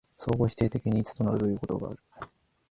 [0.17, 1.99] 相互否定的に一となるというのである。